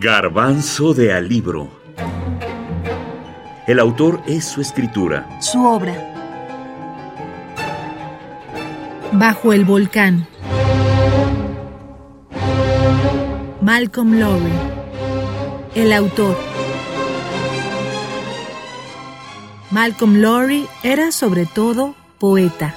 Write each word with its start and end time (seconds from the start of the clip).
Garbanzo 0.00 0.94
de 0.94 1.12
Alibro. 1.12 1.68
El 3.66 3.80
autor 3.80 4.22
es 4.28 4.44
su 4.44 4.60
escritura. 4.60 5.28
Su 5.40 5.66
obra. 5.66 5.92
Bajo 9.10 9.52
el 9.52 9.64
volcán. 9.64 10.28
Malcolm 13.60 14.20
Lowry. 14.20 14.52
El 15.74 15.92
autor. 15.92 16.38
Malcolm 19.72 20.18
Lowry 20.18 20.68
era 20.84 21.10
sobre 21.10 21.44
todo 21.44 21.96
poeta. 22.20 22.72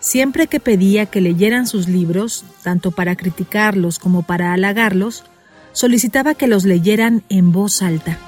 Siempre 0.00 0.48
que 0.48 0.58
pedía 0.58 1.06
que 1.06 1.20
leyeran 1.20 1.68
sus 1.68 1.86
libros, 1.86 2.44
tanto 2.64 2.90
para 2.90 3.14
criticarlos 3.14 4.00
como 4.00 4.24
para 4.24 4.52
halagarlos, 4.52 5.22
solicitaba 5.72 6.34
que 6.34 6.46
los 6.46 6.64
leyeran 6.64 7.22
en 7.28 7.52
voz 7.52 7.82
alta. 7.82 8.18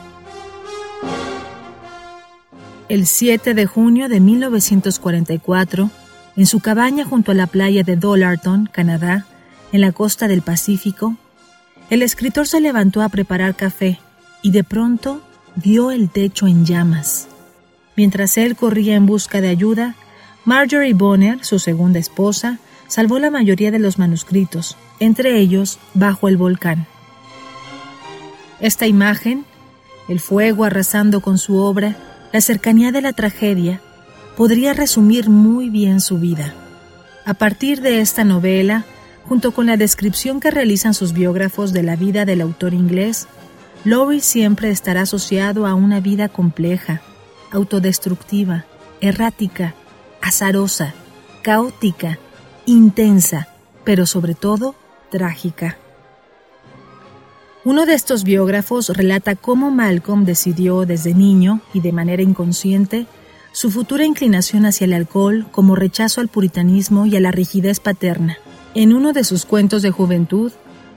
El 2.89 3.07
7 3.07 3.55
de 3.55 3.67
junio 3.67 4.09
de 4.09 4.21
1944, 4.21 5.91
en 6.37 6.47
su 6.47 6.61
cabaña 6.61 7.05
junto 7.05 7.33
a 7.33 7.35
la 7.35 7.47
playa 7.47 7.83
de 7.83 7.97
Dollarton, 7.97 8.69
Canadá, 8.71 9.27
en 9.73 9.81
la 9.81 9.93
costa 9.93 10.29
del 10.29 10.43
Pacífico, 10.43 11.17
el 11.91 12.03
escritor 12.03 12.47
se 12.47 12.61
levantó 12.61 13.03
a 13.03 13.09
preparar 13.09 13.55
café 13.55 13.99
y 14.43 14.51
de 14.51 14.65
pronto 14.65 15.23
vio 15.57 15.91
el 15.91 16.11
techo 16.11 16.47
en 16.47 16.65
llamas. 16.65 17.29
Mientras 17.97 18.37
él 18.37 18.57
corría 18.57 18.97
en 18.97 19.07
busca 19.07 19.41
de 19.41 19.49
ayuda, 19.49 19.95
Marjorie 20.45 20.95
Bonner, 20.95 21.45
su 21.45 21.59
segunda 21.59 21.99
esposa, 21.99 22.59
salvó 22.87 23.19
la 23.19 23.31
mayoría 23.31 23.71
de 23.71 23.79
los 23.79 23.99
manuscritos, 23.99 24.77
entre 25.01 25.39
ellos 25.39 25.79
Bajo 25.95 26.29
el 26.29 26.37
volcán. 26.37 26.87
Esta 28.61 28.87
imagen, 28.87 29.45
el 30.09 30.21
fuego 30.21 30.65
arrasando 30.65 31.21
con 31.21 31.39
su 31.39 31.57
obra, 31.57 31.97
la 32.33 32.41
cercanía 32.41 32.93
de 32.93 33.01
la 33.01 33.13
tragedia, 33.13 33.81
podría 34.37 34.73
resumir 34.73 35.29
muy 35.29 35.71
bien 35.71 36.01
su 36.01 36.19
vida. 36.19 36.55
A 37.25 37.35
partir 37.35 37.81
de 37.81 38.01
esta 38.01 38.25
novela, 38.25 38.85
junto 39.29 39.53
con 39.53 39.67
la 39.67 39.77
descripción 39.77 40.41
que 40.41 40.51
realizan 40.51 40.95
sus 40.95 41.13
biógrafos 41.13 41.73
de 41.73 41.83
la 41.83 41.97
vida 41.97 42.25
del 42.25 42.41
autor 42.41 42.75
inglés, 42.75 43.27
Lowry 43.85 44.21
siempre 44.21 44.71
estará 44.71 45.03
asociado 45.03 45.67
a 45.67 45.75
una 45.75 46.01
vida 46.01 46.29
compleja, 46.29 47.03
autodestructiva, 47.51 48.65
errática, 49.01 49.75
azarosa, 50.21 50.95
caótica, 51.43 52.19
intensa, 52.67 53.49
pero 53.85 54.07
sobre 54.07 54.35
todo 54.35 54.75
trágica. 55.11 55.79
Uno 57.65 57.87
de 57.87 57.95
estos 57.95 58.25
biógrafos 58.25 58.91
relata 58.91 59.37
cómo 59.37 59.71
Malcolm 59.71 60.27
decidió 60.27 60.85
desde 60.85 61.15
niño 61.15 61.63
y 61.73 61.81
de 61.81 61.93
manera 61.93 62.23
inconsciente 62.23 63.07
su 63.53 63.71
futura 63.71 64.05
inclinación 64.05 64.67
hacia 64.67 64.85
el 64.85 64.93
alcohol 64.93 65.47
como 65.51 65.75
rechazo 65.75 66.21
al 66.21 66.29
puritanismo 66.29 67.07
y 67.07 67.17
a 67.17 67.21
la 67.21 67.31
rigidez 67.31 67.81
paterna. 67.81 68.37
En 68.75 68.93
uno 68.93 69.15
de 69.15 69.25
sus 69.25 69.47
cuentos 69.47 69.81
de 69.81 69.91
juventud, 69.91 70.53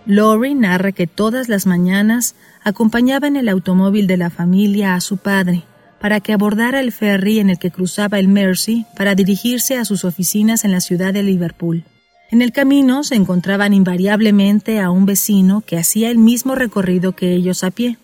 Laurie 0.06 0.56
narra 0.56 0.92
que 0.92 1.08
todas 1.08 1.48
las 1.48 1.68
mañanas 1.68 2.36
acompañaba 2.64 3.28
en 3.28 3.38
el 3.38 3.48
automóvil 3.48 4.06
de 4.06 4.18
la 4.18 4.30
familia 4.30 4.96
a 4.96 5.00
su 5.00 5.16
padre, 5.16 5.64
para 6.02 6.20
que 6.20 6.34
abordara 6.34 6.82
el 6.82 6.92
ferry 6.92 7.40
en 7.40 7.50
el 7.50 7.60
que 7.60 7.72
cruzaba 7.72 8.20
el 8.20 8.28
Mersey 8.28 8.86
para 8.98 9.16
dirigirse 9.16 9.78
a 9.78 9.86
sus 9.86 10.04
oficinas 10.04 10.66
en 10.66 10.72
la 10.72 10.82
ciudad 10.82 11.14
de 11.14 11.24
Liverpool. 11.24 11.86
En 12.30 12.42
el 12.42 12.52
camino 12.52 13.04
se 13.04 13.16
encontraban 13.16 13.74
invariablemente 13.74 14.82
a 14.82 14.90
un 14.90 15.06
vecino 15.06 15.62
que 15.62 15.78
hacía 15.78 16.10
el 16.10 16.18
mismo 16.18 16.56
recorrido 16.56 17.14
que 17.14 17.32
ellos 17.32 17.64
a 17.64 17.72
pie. 17.72 17.98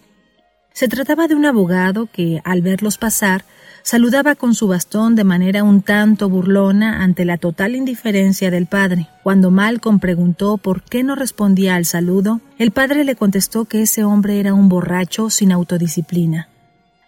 Se 0.71 0.87
trataba 0.87 1.27
de 1.27 1.35
un 1.35 1.45
abogado 1.45 2.07
que, 2.11 2.41
al 2.45 2.61
verlos 2.61 2.97
pasar, 2.97 3.43
saludaba 3.83 4.35
con 4.35 4.55
su 4.55 4.67
bastón 4.69 5.15
de 5.15 5.25
manera 5.25 5.63
un 5.63 5.81
tanto 5.81 6.29
burlona 6.29 7.03
ante 7.03 7.25
la 7.25 7.37
total 7.37 7.75
indiferencia 7.75 8.49
del 8.49 8.65
padre. 8.65 9.07
Cuando 9.23 9.51
Malcolm 9.51 9.99
preguntó 9.99 10.57
por 10.57 10.83
qué 10.83 11.03
no 11.03 11.15
respondía 11.15 11.75
al 11.75 11.85
saludo, 11.85 12.39
el 12.57 12.71
padre 12.71 13.03
le 13.03 13.15
contestó 13.15 13.65
que 13.65 13.81
ese 13.81 14.05
hombre 14.05 14.39
era 14.39 14.53
un 14.53 14.69
borracho 14.69 15.29
sin 15.29 15.51
autodisciplina. 15.51 16.47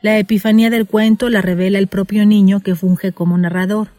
La 0.02 0.20
epifanía 0.20 0.70
del 0.70 0.86
cuento 0.86 1.30
la 1.30 1.42
revela 1.42 1.80
el 1.80 1.88
propio 1.88 2.26
niño 2.26 2.60
que 2.60 2.76
funge 2.76 3.14
como 3.14 3.38
narrador. 3.38 3.95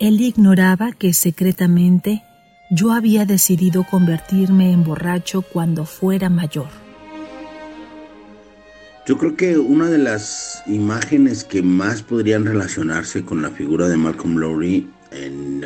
Él 0.00 0.18
ignoraba 0.22 0.92
que 0.92 1.12
secretamente 1.12 2.24
yo 2.70 2.92
había 2.92 3.26
decidido 3.26 3.84
convertirme 3.84 4.72
en 4.72 4.82
borracho 4.82 5.42
cuando 5.42 5.84
fuera 5.84 6.30
mayor. 6.30 6.68
Yo 9.06 9.18
creo 9.18 9.36
que 9.36 9.58
una 9.58 9.90
de 9.90 9.98
las 9.98 10.62
imágenes 10.66 11.44
que 11.44 11.60
más 11.60 12.02
podrían 12.02 12.46
relacionarse 12.46 13.26
con 13.26 13.42
la 13.42 13.50
figura 13.50 13.88
de 13.88 13.98
Malcolm 13.98 14.38
Lowry 14.38 14.88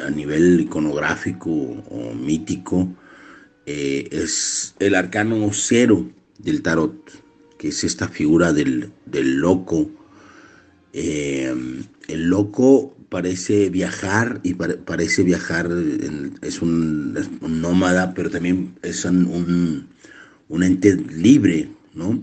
a 0.04 0.10
nivel 0.10 0.60
iconográfico 0.62 1.50
o 1.50 2.14
mítico 2.14 2.88
eh, 3.66 4.08
es 4.10 4.74
el 4.80 4.96
arcano 4.96 5.48
cero 5.52 6.08
del 6.38 6.60
tarot 6.60 6.96
que 7.56 7.68
es 7.68 7.84
esta 7.84 8.08
figura 8.08 8.52
del, 8.52 8.92
loco. 9.12 9.90
Eh, 10.92 11.54
el 12.08 12.24
loco 12.24 12.93
parece 13.08 13.70
viajar 13.70 14.40
y 14.42 14.54
parece 14.54 15.22
viajar, 15.22 15.70
es, 16.42 16.62
un, 16.62 17.14
nómada, 17.40 18.14
pero 18.14 18.30
también 18.30 18.74
es 18.82 19.04
un, 19.04 19.88
ente 20.50 20.96
libre, 20.96 21.68
¿no? 21.94 22.22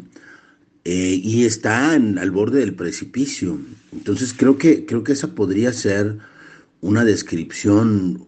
Eh, 0.84 1.20
y 1.24 1.46
está 1.46 1.94
al 1.94 2.32
borde 2.32 2.60
del 2.60 2.74
precipicio. 2.74 3.60
Entonces 3.92 4.34
creo 4.34 4.58
que, 4.58 4.86
creo 4.86 5.04
que 5.04 5.14
esa 5.14 5.36
podría 5.36 5.74
ser 5.74 6.18
una 6.82 7.06
descripción 7.06 8.26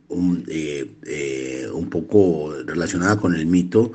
eh, 0.47 1.67
un 1.73 1.89
poco 1.89 2.53
relacionada 2.65 3.17
con 3.17 3.33
el 3.35 3.47
mito 3.47 3.91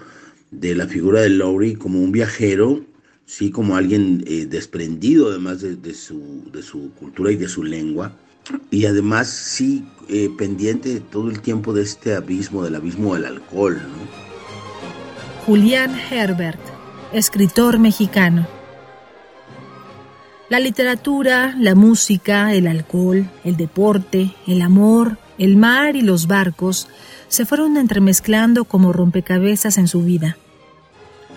de 0.50 0.75
la 0.75 0.88
figura 0.88 1.20
de 1.20 1.28
Lowry 1.28 1.76
como 1.76 2.00
un 2.00 2.10
viajero 2.10 2.84
sí, 3.28 3.50
como 3.50 3.76
alguien 3.76 4.25
eh, 4.26 4.46
desprendido 4.46 5.28
además 5.28 5.60
de, 5.60 5.94
su, 5.94 6.50
de, 6.50 6.62
su, 6.62 6.90
cultura 6.94 7.30
y 7.30 7.36
de 7.36 7.46
su 7.46 7.62
lengua, 7.62 8.16
y 8.70 8.86
además 8.86 9.28
sí 9.28 9.84
eh, 10.09 10.31
pendiente 10.36 11.00
todo 11.00 11.31
el 11.31 11.41
tiempo 11.41 11.72
de 11.72 11.82
este 11.82 12.14
abismo, 12.14 12.62
del 12.64 12.76
abismo 12.76 13.14
del 13.14 13.26
alcohol. 13.26 13.81
Julián 15.47 15.94
Herbert, 16.10 16.60
escritor 17.12 17.78
mexicano. 17.78 18.47
La 20.48 20.60
literatura, 20.60 21.54
la 21.58 21.75
música, 21.75 22.54
el 22.54 22.66
alcohol, 22.66 23.28
el 23.44 23.56
deporte, 23.56 24.34
el 24.47 24.62
amor, 24.62 25.19
el 25.37 25.56
mar 25.56 25.94
y 25.94 26.03
los 26.03 26.26
barcos 26.26 26.88
se 27.28 27.44
fueron 27.44 27.76
entremezclando 27.76 28.64
como 28.64 28.92
rompecabezas 28.92 29.76
en 29.76 29.88
su 29.88 30.03
vida. 30.03 30.38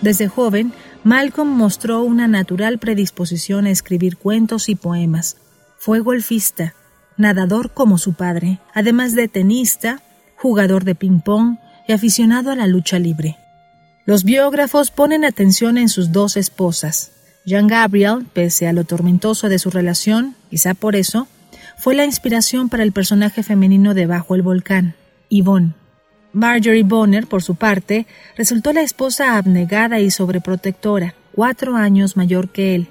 Desde 0.00 0.28
joven, 0.28 0.72
Malcolm 1.04 1.48
mostró 1.48 2.02
una 2.02 2.26
natural 2.26 2.78
predisposición 2.78 3.66
a 3.66 3.70
escribir 3.70 4.16
cuentos 4.16 4.68
y 4.68 4.74
poemas. 4.74 5.36
Fue 5.76 6.00
golfista, 6.00 6.74
nadador 7.16 7.72
como 7.72 7.98
su 7.98 8.14
padre, 8.14 8.58
además 8.74 9.14
de 9.14 9.28
tenista, 9.28 10.02
jugador 10.36 10.84
de 10.84 10.94
ping-pong 10.94 11.58
y 11.86 11.92
aficionado 11.92 12.50
a 12.50 12.56
la 12.56 12.66
lucha 12.66 12.98
libre. 12.98 13.38
Los 14.04 14.24
biógrafos 14.24 14.90
ponen 14.90 15.24
atención 15.24 15.78
en 15.78 15.88
sus 15.88 16.10
dos 16.10 16.36
esposas. 16.36 17.12
Jean 17.44 17.66
Gabriel, 17.66 18.26
pese 18.32 18.66
a 18.66 18.72
lo 18.72 18.84
tormentoso 18.84 19.48
de 19.48 19.58
su 19.58 19.70
relación, 19.70 20.34
quizá 20.50 20.74
por 20.74 20.96
eso, 20.96 21.28
fue 21.76 21.94
la 21.94 22.04
inspiración 22.04 22.68
para 22.68 22.82
el 22.82 22.92
personaje 22.92 23.42
femenino 23.42 23.94
de 23.94 24.06
Bajo 24.06 24.34
el 24.34 24.42
Volcán, 24.42 24.94
Yvonne. 25.30 25.74
Marjorie 26.32 26.82
Bonner, 26.82 27.26
por 27.26 27.42
su 27.42 27.56
parte, 27.56 28.06
resultó 28.36 28.72
la 28.72 28.82
esposa 28.82 29.36
abnegada 29.36 30.00
y 30.00 30.10
sobreprotectora, 30.10 31.14
cuatro 31.34 31.76
años 31.76 32.16
mayor 32.16 32.48
que 32.48 32.74
él, 32.74 32.88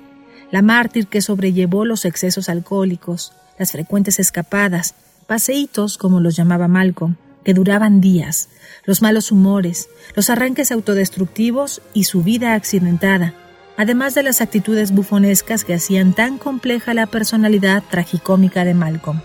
la 0.52 0.62
mártir 0.62 1.08
que 1.08 1.22
sobrellevó 1.22 1.86
los 1.86 2.06
excesos 2.06 2.50
alcohólicos, 2.50 3.34
las 3.58 3.72
frecuentes 3.72 4.20
escapadas, 4.20 4.96
paseitos, 5.28 5.98
como 5.98 6.20
los 6.20 6.36
llamaba 6.36 6.68
Malcolm, 6.68 7.16
que 7.44 7.54
duraban 7.54 8.02
días, 8.02 8.50
los 8.86 9.02
malos 9.02 9.32
humores, 9.32 9.90
los 10.16 10.30
arranques 10.30 10.72
autodestructivos 10.72 11.82
y 11.94 12.04
su 12.04 12.22
vida 12.22 12.54
accidentada, 12.54 13.34
además 13.78 14.14
de 14.14 14.24
las 14.24 14.42
actitudes 14.42 14.92
bufonescas 14.92 15.64
que 15.64 15.74
hacían 15.74 16.14
tan 16.14 16.38
compleja 16.38 16.94
la 16.94 17.08
personalidad 17.08 17.84
tragicómica 17.90 18.66
de 18.66 18.74
Malcolm. 18.74 19.22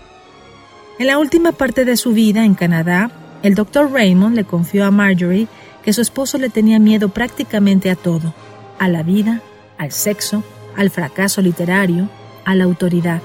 En 0.99 1.07
la 1.07 1.19
última 1.19 1.51
parte 1.51 1.85
de 1.85 1.97
su 1.97 2.13
vida 2.13 2.43
en 2.43 2.55
Canadá, 2.55 3.11
el 3.43 3.53
doctor 3.53 3.91
Raymond 3.91 4.35
le 4.35 4.45
confió 4.45 4.85
a 4.85 4.91
Marjorie 4.91 5.47
que 5.83 5.93
su 5.93 6.01
esposo 6.01 6.37
le 6.37 6.49
tenía 6.49 6.79
miedo 6.79 7.09
prácticamente 7.09 7.91
a 7.91 7.95
todo, 7.95 8.33
a 8.79 8.87
la 8.87 9.03
vida, 9.03 9.41
al 9.77 9.91
sexo, 9.91 10.43
al 10.77 10.89
fracaso 10.89 11.41
literario, 11.41 12.07
a 12.45 12.55
la 12.55 12.63
autoridad. 12.63 13.21